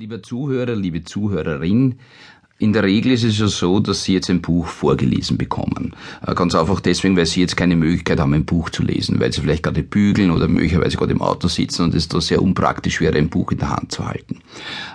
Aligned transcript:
Lieber 0.00 0.22
Zuhörer, 0.22 0.76
liebe 0.76 1.02
Zuhörerin, 1.02 1.96
in 2.60 2.72
der 2.72 2.84
Regel 2.84 3.10
ist 3.10 3.24
es 3.24 3.36
ja 3.36 3.48
so, 3.48 3.80
dass 3.80 4.04
Sie 4.04 4.12
jetzt 4.12 4.30
ein 4.30 4.40
Buch 4.40 4.68
vorgelesen 4.68 5.36
bekommen. 5.36 5.92
Äh, 6.24 6.36
ganz 6.36 6.54
einfach 6.54 6.78
deswegen, 6.78 7.16
weil 7.16 7.26
Sie 7.26 7.40
jetzt 7.40 7.56
keine 7.56 7.74
Möglichkeit 7.74 8.20
haben, 8.20 8.32
ein 8.32 8.44
Buch 8.44 8.70
zu 8.70 8.84
lesen, 8.84 9.18
weil 9.18 9.32
Sie 9.32 9.40
vielleicht 9.40 9.64
gerade 9.64 9.82
bügeln 9.82 10.30
oder 10.30 10.46
möglicherweise 10.46 10.96
gerade 10.96 11.10
im 11.10 11.20
Auto 11.20 11.48
sitzen 11.48 11.82
und 11.82 11.96
es 11.96 12.06
da 12.06 12.20
sehr 12.20 12.40
unpraktisch 12.40 13.00
wäre, 13.00 13.18
ein 13.18 13.28
Buch 13.28 13.50
in 13.50 13.58
der 13.58 13.70
Hand 13.70 13.90
zu 13.90 14.06
halten. 14.06 14.38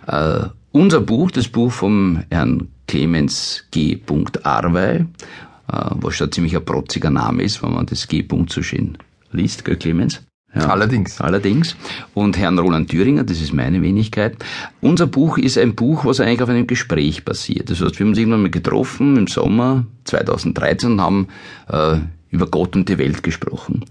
Uh, 0.07 0.47
unser 0.71 1.01
Buch, 1.01 1.31
das 1.31 1.49
Buch 1.49 1.73
vom 1.73 2.23
Herrn 2.29 2.69
Clemens 2.87 3.65
G. 3.71 3.99
Arwey, 4.43 5.01
uh, 5.01 5.95
was 5.95 6.15
schon 6.15 6.31
ziemlich 6.31 6.55
ein 6.55 6.63
protziger 6.63 7.09
Name 7.09 7.43
ist, 7.43 7.61
wenn 7.61 7.73
man 7.73 7.87
das 7.87 8.07
G. 8.07 8.25
so 8.47 8.63
schön 8.63 8.97
liest, 9.33 9.65
gell, 9.65 9.75
Clemens? 9.75 10.21
Ja, 10.55 10.67
allerdings. 10.67 11.19
Allerdings. 11.19 11.75
Und 12.13 12.37
Herrn 12.37 12.59
Roland 12.59 12.89
Thüringer, 12.89 13.23
das 13.23 13.41
ist 13.41 13.53
meine 13.53 13.81
Wenigkeit. 13.81 14.35
Unser 14.81 15.07
Buch 15.07 15.37
ist 15.37 15.57
ein 15.57 15.73
Buch, 15.73 16.05
was 16.05 16.19
eigentlich 16.19 16.43
auf 16.43 16.49
einem 16.49 16.67
Gespräch 16.67 17.25
basiert. 17.25 17.69
Das 17.69 17.81
heißt, 17.81 17.97
wir 17.97 18.05
haben 18.05 18.11
uns 18.11 18.19
irgendwann 18.19 18.43
mal 18.43 18.51
getroffen 18.51 19.17
im 19.17 19.27
Sommer 19.27 19.85
2013 20.03 20.91
und 20.91 21.01
haben 21.01 21.27
äh, 21.69 21.97
über 22.29 22.47
Gott 22.47 22.75
und 22.75 22.87
die 22.87 22.97
Welt 22.99 23.23
gesprochen. 23.23 23.85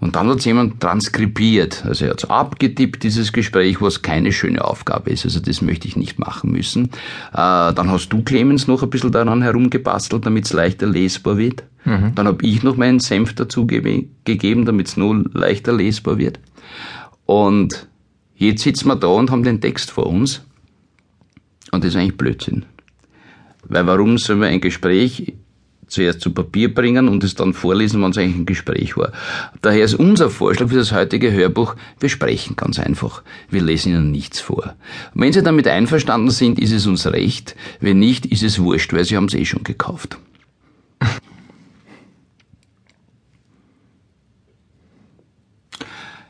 Und 0.00 0.14
dann 0.14 0.28
hat 0.28 0.38
es 0.38 0.44
jemand 0.44 0.80
transkribiert, 0.80 1.84
also 1.84 2.04
er 2.04 2.12
hat 2.12 2.22
es 2.22 2.30
abgetippt, 2.30 3.02
dieses 3.02 3.32
Gespräch, 3.32 3.80
was 3.82 4.02
keine 4.02 4.32
schöne 4.32 4.64
Aufgabe 4.64 5.10
ist, 5.10 5.24
also 5.24 5.40
das 5.40 5.60
möchte 5.60 5.88
ich 5.88 5.96
nicht 5.96 6.20
machen 6.20 6.52
müssen. 6.52 6.84
Äh, 7.32 7.72
dann 7.72 7.90
hast 7.90 8.10
du, 8.10 8.22
Clemens, 8.22 8.68
noch 8.68 8.82
ein 8.82 8.90
bisschen 8.90 9.10
daran 9.10 9.42
herumgebastelt, 9.42 10.24
damit 10.24 10.44
es 10.44 10.52
leichter 10.52 10.86
lesbar 10.86 11.36
wird. 11.36 11.64
Mhm. 11.88 12.14
Dann 12.14 12.26
habe 12.26 12.44
ich 12.44 12.62
noch 12.62 12.76
meinen 12.76 13.00
Senf 13.00 13.34
dazu 13.34 13.66
ge 13.66 14.06
gegeben, 14.24 14.64
damit 14.64 14.88
es 14.88 14.96
nur 14.96 15.24
leichter 15.32 15.72
lesbar 15.72 16.18
wird. 16.18 16.38
Und 17.26 17.88
jetzt 18.36 18.62
sitzen 18.62 18.88
wir 18.88 18.96
da 18.96 19.08
und 19.08 19.30
haben 19.30 19.42
den 19.42 19.60
Text 19.60 19.90
vor 19.90 20.06
uns. 20.06 20.42
Und 21.72 21.84
das 21.84 21.90
ist 21.90 21.96
eigentlich 21.96 22.16
Blödsinn. 22.16 22.64
Weil 23.64 23.86
warum 23.86 24.18
sollen 24.18 24.40
wir 24.40 24.48
ein 24.48 24.60
Gespräch 24.60 25.34
zuerst 25.88 26.20
zu 26.20 26.32
Papier 26.32 26.72
bringen 26.72 27.08
und 27.08 27.24
es 27.24 27.34
dann 27.34 27.52
vorlesen, 27.52 28.02
wenn 28.02 28.10
es 28.10 28.18
eigentlich 28.18 28.36
ein 28.36 28.46
Gespräch 28.46 28.96
war. 28.96 29.12
Daher 29.62 29.84
ist 29.84 29.94
unser 29.94 30.30
Vorschlag 30.30 30.68
für 30.68 30.76
das 30.76 30.92
heutige 30.92 31.32
Hörbuch, 31.32 31.74
wir 31.98 32.08
sprechen 32.08 32.56
ganz 32.56 32.78
einfach. 32.78 33.22
Wir 33.50 33.62
lesen 33.62 33.92
Ihnen 33.92 34.10
nichts 34.10 34.40
vor. 34.40 34.74
Und 35.14 35.22
wenn 35.22 35.32
Sie 35.32 35.42
damit 35.42 35.66
einverstanden 35.66 36.30
sind, 36.30 36.58
ist 36.58 36.72
es 36.72 36.86
uns 36.86 37.06
recht. 37.06 37.56
Wenn 37.80 37.98
nicht, 37.98 38.26
ist 38.26 38.42
es 38.42 38.58
wurscht, 38.60 38.92
weil 38.92 39.04
Sie 39.04 39.16
haben 39.16 39.26
es 39.26 39.34
eh 39.34 39.44
schon 39.44 39.64
gekauft. 39.64 40.18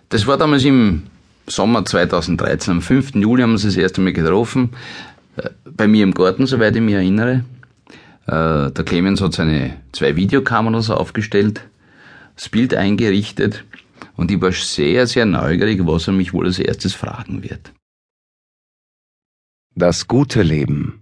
Das 0.08 0.26
war 0.26 0.38
damals 0.38 0.64
im 0.64 1.02
Sommer 1.46 1.84
2013. 1.84 2.72
Am 2.72 2.82
5. 2.82 3.14
Juli 3.16 3.42
haben 3.42 3.50
wir 3.50 3.54
uns 3.54 3.62
das 3.62 3.76
erste 3.76 4.00
Mal 4.00 4.12
getroffen. 4.12 4.70
Äh, 5.36 5.50
bei 5.64 5.86
mir 5.86 6.02
im 6.02 6.14
Garten, 6.14 6.46
soweit 6.46 6.76
ich 6.76 6.82
mich 6.82 6.94
erinnere. 6.94 7.44
Äh, 8.26 8.70
der 8.70 8.84
Clemens 8.84 9.20
hat 9.20 9.34
seine 9.34 9.76
zwei 9.92 10.16
Videokameras 10.16 10.90
aufgestellt, 10.90 11.62
das 12.36 12.48
Bild 12.48 12.74
eingerichtet 12.74 13.64
und 14.16 14.30
ich 14.30 14.40
war 14.40 14.52
sehr, 14.52 15.06
sehr 15.06 15.26
neugierig, 15.26 15.80
was 15.86 16.08
er 16.08 16.12
mich 16.12 16.32
wohl 16.32 16.46
als 16.46 16.58
erstes 16.58 16.94
fragen 16.94 17.42
wird. 17.42 17.72
Das 19.74 20.08
gute 20.08 20.42
Leben. 20.42 21.00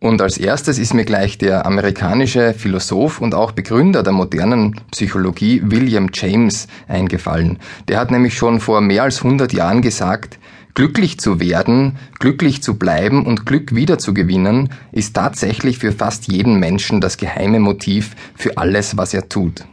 Und 0.00 0.22
als 0.22 0.38
erstes 0.38 0.78
ist 0.78 0.94
mir 0.94 1.04
gleich 1.04 1.38
der 1.38 1.66
amerikanische 1.66 2.54
Philosoph 2.54 3.20
und 3.20 3.34
auch 3.34 3.50
Begründer 3.50 4.04
der 4.04 4.12
modernen 4.12 4.80
Psychologie 4.92 5.60
William 5.64 6.10
James 6.12 6.68
eingefallen. 6.86 7.58
Der 7.88 7.98
hat 7.98 8.12
nämlich 8.12 8.36
schon 8.36 8.60
vor 8.60 8.80
mehr 8.80 9.02
als 9.02 9.24
100 9.24 9.52
Jahren 9.52 9.82
gesagt, 9.82 10.38
Glücklich 10.78 11.18
zu 11.18 11.40
werden, 11.40 11.98
glücklich 12.20 12.62
zu 12.62 12.78
bleiben 12.78 13.26
und 13.26 13.46
Glück 13.46 13.74
wiederzugewinnen, 13.74 14.68
ist 14.92 15.16
tatsächlich 15.16 15.78
für 15.78 15.90
fast 15.90 16.30
jeden 16.30 16.60
Menschen 16.60 17.00
das 17.00 17.16
geheime 17.16 17.58
Motiv 17.58 18.14
für 18.36 18.58
alles, 18.58 18.96
was 18.96 19.12
er 19.12 19.28
tut. 19.28 19.64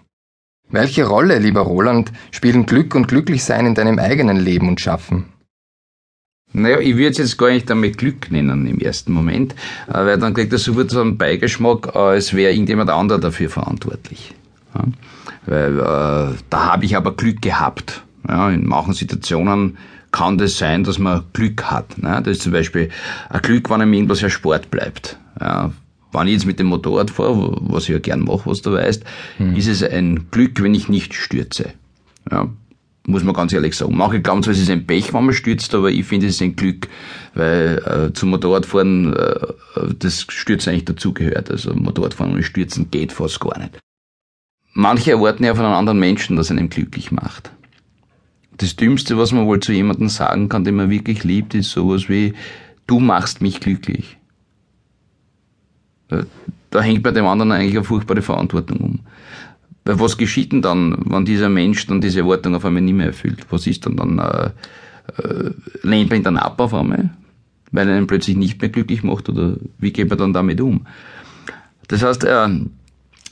Welche 0.68 1.06
Rolle, 1.06 1.38
lieber 1.38 1.62
Roland, 1.62 2.12
spielen 2.32 2.66
Glück 2.66 2.96
und 2.96 3.08
Glücklichsein 3.08 3.68
in 3.68 3.76
deinem 3.76 4.00
eigenen 4.00 4.38
Leben 4.38 4.68
und 4.68 4.82
Schaffen? 4.82 5.35
Naja, 6.58 6.80
ich 6.80 6.96
würde 6.96 7.10
es 7.10 7.18
jetzt 7.18 7.38
gar 7.38 7.50
nicht 7.50 7.70
damit 7.70 7.98
Glück 7.98 8.32
nennen 8.32 8.66
im 8.66 8.80
ersten 8.80 9.12
Moment, 9.12 9.54
äh, 9.88 9.94
weil 9.94 10.18
dann 10.18 10.34
kriegt 10.34 10.54
das 10.54 10.64
so 10.64 11.02
einen 11.02 11.18
Beigeschmack, 11.18 11.96
als 11.96 12.34
wäre 12.34 12.54
irgendjemand 12.54 12.90
anderer 12.90 13.20
dafür 13.20 13.50
verantwortlich. 13.50 14.34
Ja? 14.74 14.86
Weil 15.48 15.80
äh, 15.80 16.36
da 16.50 16.66
habe 16.66 16.86
ich 16.86 16.96
aber 16.96 17.14
Glück 17.14 17.42
gehabt. 17.42 18.04
Ja, 18.28 18.50
in 18.50 18.66
manchen 18.66 18.94
Situationen 18.94 19.78
kann 20.12 20.38
das 20.38 20.58
sein, 20.58 20.86
dass 20.86 20.98
man 20.98 21.24
Glück 21.34 21.64
hat. 21.66 21.98
Ne? 21.98 22.22
Das 22.24 22.38
ist 22.38 22.44
zum 22.44 22.54
Beispiel 22.54 22.90
ein 23.30 23.42
Glück, 23.42 23.70
wenn 23.70 23.82
einem 23.82 23.94
irgendwas 23.94 24.22
ja 24.22 24.30
Sport 24.30 24.72
bleibt. 24.72 25.20
Ja, 25.42 25.72
wenn 26.14 26.28
ich 26.28 26.34
jetzt 26.34 26.46
mit 26.46 26.58
dem 26.58 26.68
Motorrad 26.68 27.12
fahre, 27.12 27.58
was 27.60 27.84
ich 27.84 27.90
ja 27.90 28.00
gern 28.00 28.22
mache, 28.22 28.50
was 28.50 28.62
du 28.62 28.72
weißt, 28.72 29.04
mhm. 29.40 29.58
ist 29.58 29.68
es 29.68 29.84
ein 29.84 30.28
Glück, 30.32 30.64
wenn 30.64 30.74
ich 30.74 30.88
nicht 30.88 31.14
stürze. 31.14 31.74
Ja, 32.32 32.48
muss 33.08 33.24
man 33.24 33.36
ganz 33.36 33.54
ehrlich 33.54 33.76
sagen. 33.76 33.96
Manche 33.96 34.22
glauben 34.22 34.44
zwar, 34.44 34.54
es 34.54 34.60
ist 34.60 34.70
ein 34.70 34.86
Pech, 34.86 35.14
wenn 35.14 35.26
man 35.26 35.34
stürzt, 35.34 35.74
aber 35.76 35.92
ich 35.92 36.06
finde, 36.06 36.28
es 36.28 36.36
ist 36.36 36.42
ein 36.42 36.56
Glück, 36.56 36.88
weil 37.34 38.10
äh, 38.10 38.14
zum 38.14 38.30
Motorradfahren 38.30 39.14
äh, 39.16 39.36
das 40.00 40.26
Stürzen 40.30 40.72
eigentlich 40.72 40.86
dazugehört. 40.86 41.52
Also 41.52 41.74
Motorradfahren 41.74 42.34
und 42.34 42.44
Stürzen 42.44 42.90
geht 42.90 43.12
fast 43.12 43.40
gar 43.40 43.58
nicht. 43.60 43.80
Manche 44.74 45.12
erwarten 45.12 45.44
ja 45.44 45.56
von 45.56 45.66
einem 45.66 45.76
anderen 45.76 46.00
Menschen, 46.00 46.36
dass 46.36 46.50
er 46.50 46.58
einem 46.58 46.70
glücklich 46.70 47.12
macht. 47.12 47.52
Das 48.58 48.76
Dümmste, 48.76 49.18
was 49.18 49.32
man 49.32 49.46
wohl 49.46 49.60
zu 49.60 49.72
jemandem 49.72 50.10
sagen 50.10 50.50
kann, 50.50 50.64
den 50.64 50.76
man 50.76 50.90
wirklich 50.90 51.24
liebt, 51.24 51.54
ist 51.56 51.72
sowas 51.72 52.10
wie, 52.10 52.34
du 52.88 53.00
machst 53.00 53.42
mich 53.42 53.60
glücklich. 53.60 54.18
Da 56.72 56.82
hängt 56.82 57.04
bei 57.04 57.12
dem 57.12 57.26
anderen 57.26 57.52
eigentlich 57.52 57.76
eine 57.76 57.84
furchtbare 57.84 58.22
Verantwortung 58.22 58.78
um. 58.78 59.00
Weil 59.86 60.00
was 60.00 60.18
geschieht 60.18 60.52
denn 60.52 60.64
dann, 60.64 60.98
wenn 61.06 61.26
dieser 61.26 61.50
Mensch 61.50 61.86
dann 61.86 62.02
diese 62.02 62.22
Erwartung 62.22 62.56
auf 62.56 62.66
einmal 62.66 62.82
nicht 62.82 62.96
mehr 62.96 63.08
erfüllt? 63.08 63.46
Was 63.52 63.68
ist 63.68 63.86
dann 63.86 63.96
dann? 63.96 64.20
Äh, 64.20 64.50
äh, 65.22 65.52
lehnt 65.84 66.10
man 66.10 66.20
ihn 66.20 66.24
dann 66.24 66.38
ab 66.38 66.60
auf 66.60 66.74
einmal, 66.74 67.12
weil 67.72 67.88
er 67.88 67.98
ihn 67.98 68.08
plötzlich 68.08 68.36
nicht 68.36 68.62
mehr 68.62 68.70
glücklich 68.70 69.04
macht? 69.04 69.30
Oder 69.30 69.58
wie 69.78 69.92
geht 69.92 70.10
man 70.10 70.18
dann 70.18 70.34
damit 70.34 70.60
um? 70.62 70.86
Das 71.88 72.04
heißt, 72.04 72.24
äh, 72.24 72.48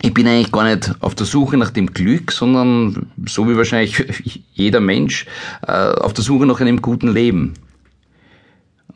ich 0.01 0.13
bin 0.13 0.27
eigentlich 0.27 0.51
gar 0.51 0.63
nicht 0.63 0.93
auf 0.99 1.15
der 1.15 1.25
Suche 1.25 1.57
nach 1.57 1.71
dem 1.71 1.87
Glück, 1.87 2.31
sondern 2.31 3.07
so 3.25 3.49
wie 3.49 3.57
wahrscheinlich 3.57 4.43
jeder 4.53 4.79
Mensch 4.79 5.25
äh, 5.65 5.71
auf 5.71 6.13
der 6.13 6.23
Suche 6.23 6.45
nach 6.45 6.61
einem 6.61 6.81
guten 6.81 7.11
Leben. 7.11 7.53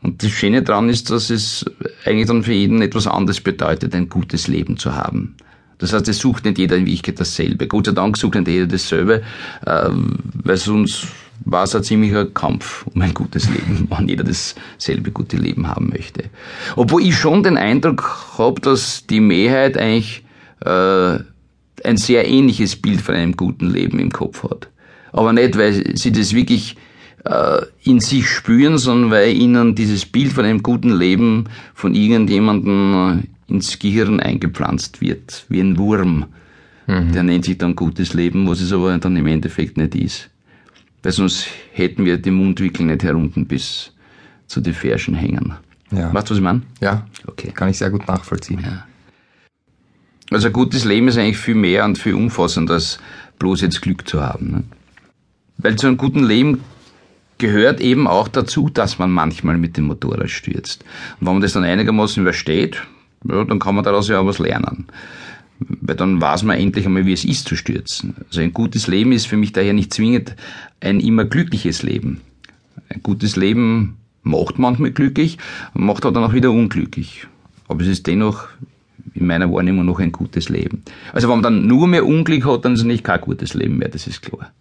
Und 0.03 0.21
das 0.21 0.29
Schöne 0.29 0.61
daran 0.61 0.89
ist, 0.89 1.09
dass 1.09 1.31
es 1.31 1.65
eigentlich 2.05 2.27
dann 2.27 2.43
für 2.43 2.53
jeden 2.53 2.81
etwas 2.81 3.07
anderes 3.07 3.41
bedeutet, 3.41 3.95
ein 3.95 4.09
gutes 4.09 4.47
Leben 4.47 4.77
zu 4.77 4.93
haben. 4.93 5.35
Das 5.77 5.93
heißt, 5.93 6.07
es 6.07 6.19
sucht 6.19 6.45
nicht 6.45 6.57
jeder 6.57 6.75
in 6.75 6.85
Wirklichkeit 6.85 7.19
dasselbe. 7.19 7.67
Gott 7.67 7.85
sei 7.85 7.91
Dank 7.91 8.17
sucht 8.17 8.35
nicht 8.35 8.47
jeder 8.47 8.67
dasselbe, 8.67 9.21
äh, 9.65 9.89
weil 10.43 10.57
sonst 10.57 11.07
war 11.45 11.63
es 11.63 11.75
ein 11.75 11.83
ziemlicher 11.83 12.25
Kampf 12.25 12.85
um 12.93 13.01
ein 13.01 13.13
gutes 13.13 13.49
Leben, 13.49 13.87
wenn 13.97 14.07
jeder 14.07 14.23
dasselbe 14.23 15.11
gute 15.11 15.37
Leben 15.37 15.67
haben 15.67 15.89
möchte. 15.89 16.25
Obwohl 16.75 17.03
ich 17.03 17.15
schon 17.15 17.43
den 17.43 17.57
Eindruck 17.57 18.37
habe, 18.37 18.59
dass 18.61 19.05
die 19.07 19.19
Mehrheit 19.19 19.77
eigentlich 19.77 20.23
äh, 20.65 21.19
ein 21.83 21.97
sehr 21.97 22.27
ähnliches 22.27 22.75
Bild 22.75 23.01
von 23.01 23.15
einem 23.15 23.37
guten 23.37 23.69
Leben 23.69 23.99
im 23.99 24.11
Kopf 24.11 24.43
hat. 24.43 24.69
Aber 25.11 25.31
nicht, 25.31 25.57
weil 25.57 25.95
sie 25.95 26.11
das 26.11 26.33
wirklich 26.33 26.75
äh, 27.25 27.61
in 27.83 27.99
sich 27.99 28.27
spüren, 28.27 28.77
sondern 28.77 29.11
weil 29.11 29.35
ihnen 29.35 29.75
dieses 29.75 30.05
Bild 30.05 30.33
von 30.33 30.45
einem 30.45 30.63
guten 30.63 30.91
Leben 30.91 31.45
von 31.73 31.93
irgendjemandem 31.93 33.23
äh, 33.23 33.36
ins 33.47 33.79
Gehirn 33.79 34.19
eingepflanzt 34.19 35.01
wird, 35.01 35.45
wie 35.49 35.59
ein 35.59 35.77
Wurm. 35.77 36.25
Mhm. 36.87 37.11
Der 37.11 37.23
nennt 37.23 37.45
sich 37.45 37.57
dann 37.57 37.75
gutes 37.75 38.13
Leben, 38.13 38.47
was 38.47 38.61
es 38.61 38.73
aber 38.73 38.97
dann 38.97 39.15
im 39.15 39.27
Endeffekt 39.27 39.77
nicht 39.77 39.95
ist. 39.95 40.29
Weil 41.03 41.11
sonst 41.11 41.47
hätten 41.73 42.05
wir 42.05 42.17
die 42.17 42.31
Mundwickel 42.31 42.85
nicht 42.85 43.03
herunten 43.03 43.45
bis 43.45 43.93
zu 44.47 44.61
den 44.61 44.73
Ferschen 44.73 45.15
hängen. 45.15 45.53
Ja. 45.91 46.13
Weißt 46.13 46.29
du, 46.29 46.31
was 46.31 46.37
ich 46.37 46.43
meine? 46.43 46.61
Ja, 46.81 47.05
okay. 47.27 47.51
Kann 47.53 47.69
ich 47.69 47.77
sehr 47.77 47.89
gut 47.89 48.07
nachvollziehen. 48.07 48.61
Ja. 48.61 48.85
Also 50.31 50.47
ein 50.47 50.53
gutes 50.53 50.83
Leben 50.83 51.07
ist 51.07 51.17
eigentlich 51.17 51.37
viel 51.37 51.55
mehr 51.55 51.85
und 51.85 51.97
viel 51.97 52.13
umfassender 52.13 52.73
als 52.73 52.99
bloß 53.39 53.61
jetzt 53.61 53.81
Glück 53.81 54.07
zu 54.07 54.21
haben. 54.21 54.51
Ne? 54.51 54.63
Weil 55.57 55.77
zu 55.77 55.87
einem 55.87 55.97
guten 55.97 56.23
Leben 56.23 56.61
gehört 57.37 57.79
eben 57.79 58.07
auch 58.07 58.27
dazu, 58.27 58.69
dass 58.69 58.99
man 58.99 59.11
manchmal 59.11 59.57
mit 59.57 59.77
dem 59.77 59.85
Motorrad 59.85 60.29
stürzt. 60.29 60.83
Und 61.19 61.27
wenn 61.27 61.33
man 61.33 61.41
das 61.41 61.53
dann 61.53 61.63
einigermaßen 61.63 62.21
übersteht, 62.21 62.83
ja, 63.29 63.43
dann 63.43 63.59
kann 63.59 63.75
man 63.75 63.83
daraus 63.83 64.07
ja 64.07 64.19
auch 64.19 64.25
was 64.25 64.39
lernen. 64.39 64.87
Weil 65.59 65.95
dann 65.95 66.21
weiß 66.21 66.43
man 66.43 66.57
endlich 66.57 66.85
einmal, 66.85 67.05
wie 67.05 67.13
es 67.13 67.25
ist 67.25 67.47
zu 67.47 67.55
stürzen. 67.55 68.15
Also 68.27 68.41
ein 68.41 68.53
gutes 68.53 68.87
Leben 68.87 69.11
ist 69.11 69.27
für 69.27 69.37
mich 69.37 69.53
daher 69.53 69.73
nicht 69.73 69.93
zwingend 69.93 70.35
ein 70.79 70.99
immer 70.99 71.25
glückliches 71.25 71.81
Leben. 71.83 72.21
Ein 72.89 73.01
gutes 73.01 73.35
Leben 73.35 73.97
macht 74.21 74.59
manchmal 74.59 74.91
glücklich, 74.91 75.37
macht 75.73 76.05
aber 76.05 76.13
dann 76.13 76.29
auch 76.29 76.33
wieder 76.33 76.51
unglücklich. 76.51 77.27
Aber 77.67 77.81
es 77.81 77.87
ist 77.87 78.07
dennoch 78.07 78.47
in 79.13 79.25
meiner 79.25 79.51
Wahrnehmung 79.51 79.85
noch 79.85 79.99
ein 79.99 80.11
gutes 80.11 80.49
Leben. 80.49 80.83
Also 81.11 81.27
wenn 81.27 81.41
man 81.41 81.43
dann 81.43 81.67
nur 81.67 81.87
mehr 81.87 82.05
Unglück 82.05 82.45
hat, 82.45 82.65
dann 82.65 82.73
ist 82.73 82.81
es 82.81 82.85
nicht 82.85 83.03
kein 83.03 83.21
gutes 83.21 83.53
Leben 83.53 83.77
mehr, 83.77 83.89
das 83.89 84.07
ist 84.07 84.21
klar. 84.21 84.51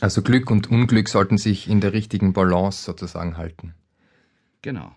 Also 0.00 0.22
Glück 0.22 0.50
und 0.50 0.70
Unglück 0.70 1.08
sollten 1.08 1.38
sich 1.38 1.68
in 1.68 1.80
der 1.80 1.92
richtigen 1.92 2.32
Balance 2.32 2.84
sozusagen 2.84 3.36
halten. 3.36 3.74
Genau. 4.60 4.92